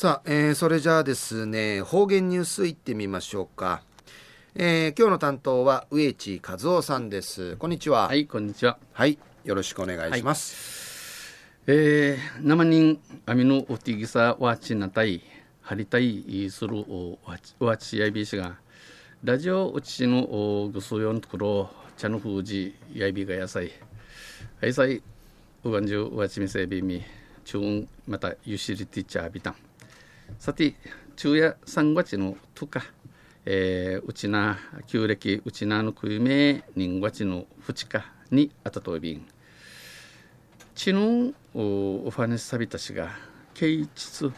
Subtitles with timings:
[0.00, 3.82] さあ、えー、それじゃあですね方言ニュースいってみましょうか、
[4.54, 7.56] えー、今日の担当は植地和夫さんです。
[7.56, 8.06] こんにちは。
[8.06, 8.78] はいこんにちは。
[8.92, 11.34] はいよろしくお願いします、
[11.66, 15.20] はい、えー、生人アミノウティギサワチナタイ
[15.62, 16.84] ハリタイする
[17.58, 18.54] ワチヤイビシが
[19.24, 23.72] ラジオうちのぐすよんところ茶の封じやいびが野菜
[24.60, 25.02] はいさい。
[25.64, 27.02] うがんじゅうわちみせびみ
[27.44, 29.56] ちゅんまたゆしりてちゃびたん
[30.38, 30.74] さて
[31.16, 32.82] 昼夜3月のとか、
[33.44, 39.26] えー、うちな旧暦うちなのくいめ人月の2日にあたとびん。
[40.74, 43.10] ちのおファネスサビたちが
[43.54, 44.30] 慶一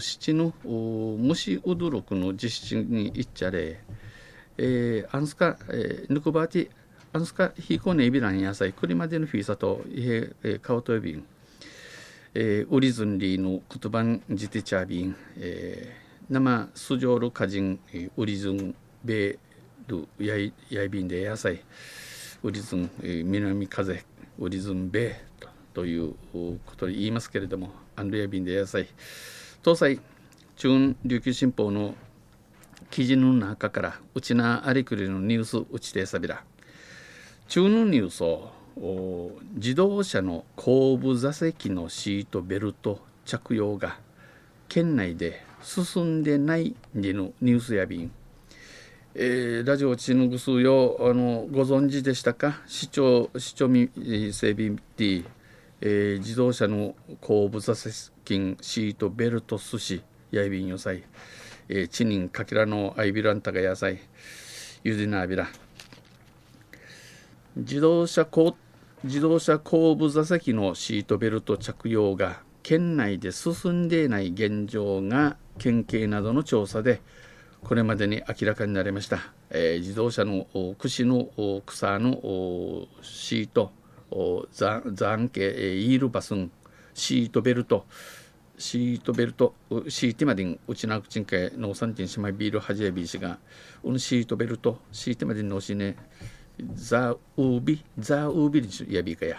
[0.00, 3.80] 七のお虫驚くの実施にいっちゃれ、
[4.58, 6.70] えー、アンスカ、えー、ぬくばて
[7.12, 11.24] アンスカひこねびらん野菜くりまでのフィーサといえ、えー、顔とびん。
[12.34, 17.78] えー、ウリズンリーの言葉んじてちゃびん、えー、生スジョールカジン
[18.16, 19.38] ウリズンベ
[19.86, 21.62] ルやいやいびんで野菜
[22.42, 24.04] ウリズン、えー、南風
[24.38, 28.88] ウリズンベとということで言いますけれどもアンドヤビンで野菜
[29.62, 30.00] 東西
[30.56, 31.94] 中琉球新報の
[32.90, 36.44] 記事の中からうちなありくりのニュースうちてさびら。
[37.48, 43.98] 中のニュースを自動車の後部座席のシートベルト着用が
[44.68, 48.10] 県内で進んでないニュースやびん、
[49.14, 52.62] えー、ラジオチヌグスよあのご存知でしたか？
[52.66, 53.88] 市長市長み
[54.32, 55.24] 整備で、
[55.80, 60.02] えー、自動車の後部座席シートベルト寿司
[60.32, 61.04] やいびんよさい、
[61.68, 64.00] えー、チニンかけらのアイビランタが野菜
[64.82, 65.46] ゆでなびら。
[67.56, 68.52] 自動車交
[69.04, 77.02] 自動車後部座席のシートベルト着用が県内で進んでいない現状が県警などの調査で
[77.62, 79.18] これまでに明らかになりました、
[79.50, 80.46] えー、自動車の
[80.78, 81.28] 串の
[81.66, 82.14] 草の
[83.02, 83.72] シート
[84.52, 86.50] ザンケイールバスン
[86.94, 87.84] シートベルト。
[88.56, 89.52] シートベルト
[89.88, 93.38] シーティマディンうちなくちんけ農産人姉妹ビールはじえビーシが
[93.82, 95.96] うんシートベルトシーティマディンのおしね
[96.74, 99.36] ザウービザウービリやびかや、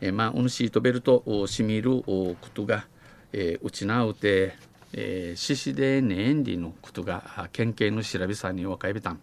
[0.00, 2.86] えまあ、ウンシートベルトをしみるおことが、
[3.32, 4.54] えー、うちなうて、
[4.92, 9.20] えー、ししでねんりのことが県警の調べさんに分かびたん。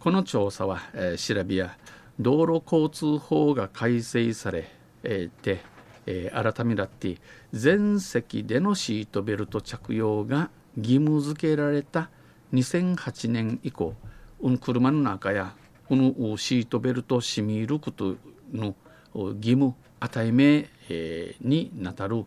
[0.00, 1.76] この調査は、えー、調べや
[2.18, 4.68] 道路交通法が改正され、
[5.04, 5.60] えー、て、
[6.06, 7.18] えー、改めだって
[7.52, 12.10] 全席でのシートベルト着用が義務付けられた
[12.52, 13.94] 2008年以降、
[14.40, 15.54] うん、車の中や
[15.92, 18.16] このシートベルトシミールクと
[18.50, 18.74] の
[19.14, 22.24] 義務与え目、えー、になたる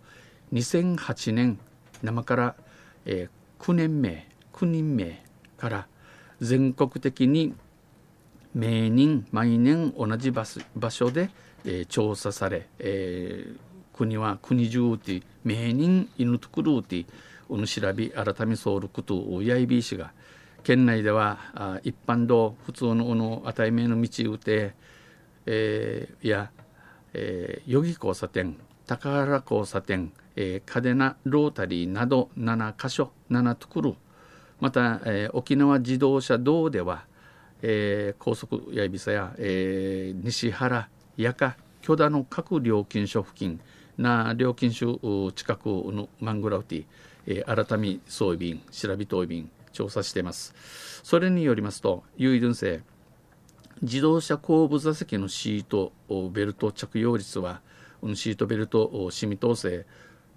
[0.54, 1.58] 2008年
[2.04, 2.56] 生から、
[3.08, 5.26] えー、9年目9人目
[5.58, 5.88] から
[6.40, 7.56] 全国的に
[8.54, 11.32] 名人毎年同じ場所で、
[11.66, 12.68] えー、調査され、
[13.94, 17.08] 国は国中で名人犬とくるうて
[17.50, 20.12] おぬ調べ改めそうることをやいびいしが
[20.66, 24.74] 県内では一般道普通のの値目の道うて、
[25.46, 26.50] えー、や、
[27.14, 33.96] えー、余木交差点高原交差点、えー、嘉手納ロータリーなど7箇所7ところ
[34.60, 37.06] また、えー、沖縄自動車道では、
[37.62, 43.60] えー、高速やいびさや、えー、西原八か許田の各料金所付近
[44.00, 46.86] な料金所近くのマングラウティ、
[47.28, 50.56] えー、改め装備便調べ等便調査しています。
[51.04, 52.82] それによりますと有イ性
[53.82, 55.92] 自動車後部座席のシート
[56.32, 57.60] ベルト着用率は
[58.14, 59.86] シートベルトシミ統制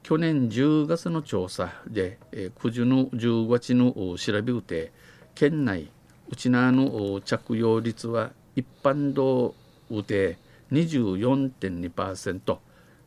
[0.03, 4.93] 去年10月の調査で9時の10月の調べうて
[5.35, 5.91] 県内
[6.29, 9.55] うちなの着用率は一般道
[9.91, 10.37] うて
[10.73, 12.59] 24.2%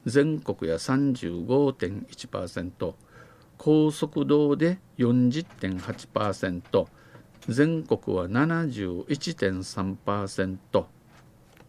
[0.06, 2.94] 全国や35.1%
[3.64, 6.88] 高速道で40.8%
[7.48, 10.58] 全国は71.3%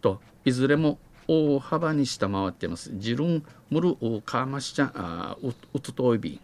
[0.01, 0.97] といずれも
[1.27, 2.89] 大幅に下回っています。
[2.95, 3.95] ジルンムル
[4.25, 6.41] カーマシチャウトトイビ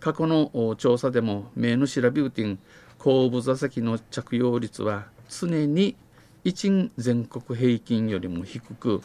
[0.00, 2.58] 過去の調査でも名の調べうてん
[2.96, 5.94] 後部座席の着用率は常に
[6.42, 9.02] 一全国平均よりも低く、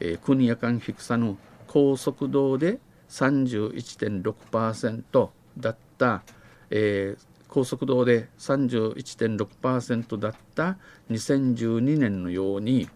[0.00, 1.36] えー、国や間低さの
[1.68, 6.22] 高速道で31.6%だった、
[6.70, 10.76] えー、高速道で31.6%だった
[11.10, 12.88] 2012年のように、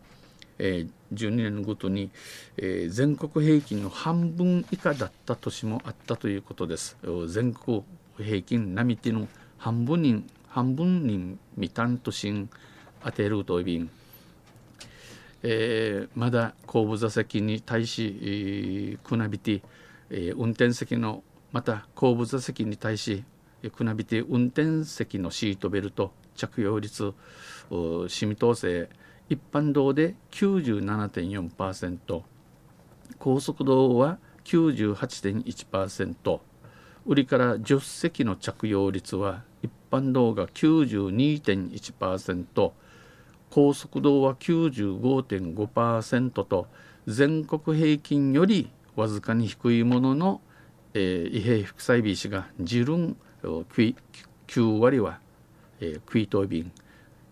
[0.58, 2.10] えー、12年ごとに、
[2.56, 6.96] えー、全国平均の半分以下だった年もあったということです。
[7.28, 7.84] 全国
[8.18, 9.28] 平均並手の
[9.58, 12.50] 半分人半分人未担としん
[13.04, 13.88] 当てるといびん、
[15.42, 19.62] えー、まだ後部座席に対し、えー、くなびて、
[20.10, 21.22] えー、運転席の
[21.52, 23.24] また後部座席に対し
[23.74, 27.12] くなびて運転席のシートベルト着用率
[28.08, 28.88] シミ統制
[29.28, 32.22] 一般道で97.4%
[33.18, 36.40] 高速道は98.1%
[37.06, 42.72] 売りから助手席の着用率は一般道が92.1%
[43.50, 46.68] 高速道は95.5%と
[47.06, 50.40] 全国平均よりわずかに低いものの、
[50.94, 53.94] えー、異兵副菜 B 氏が自論9
[54.78, 55.20] 割は、
[55.80, 56.72] えー、食いとい便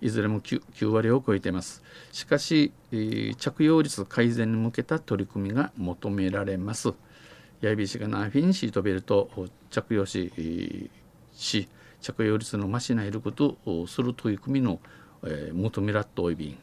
[0.01, 1.83] いずれも 9, 9割を超えています。
[2.13, 6.93] しかし、えー、着用率改善に向けた取り組みが求められます。
[7.61, 10.91] やいびしがナーフィンシートベルトを着用し,、えー、
[11.35, 11.69] し
[12.01, 14.79] 着用率の増しないることをする取り組みの、
[15.25, 16.59] えー、求めらっとおいびん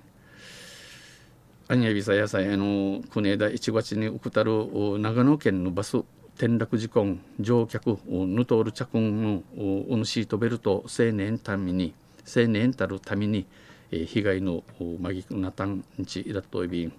[1.68, 4.52] アニヤビサ野菜の国枝1月に送ったる
[5.00, 5.98] 長野県のバス
[6.36, 9.42] 転落事故乗客ヌトール着の
[9.90, 13.48] オヌシートベルト青年ために青年たるために、
[13.90, 14.64] 被害の
[15.00, 16.94] マギクナタンチイラットイビン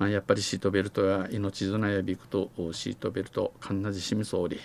[0.00, 4.58] まあ、やっぱりシートベルトや命綱やびくとシートベルトかんなじしみそうり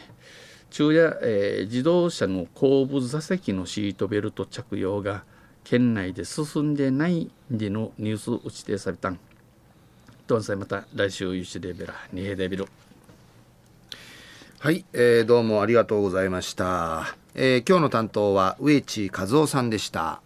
[0.72, 5.26] 昼夜、えー、自動車の後部座席のシートベルト着用が
[5.66, 9.20] 県内で進んでないでのニュース打ちてされたん。
[10.28, 12.68] どうせまた来週ゆしレベラニヘデビル。
[14.60, 20.22] はい、えー、どうもありがとうございました、えー、今日の担当は植地和夫さんでした。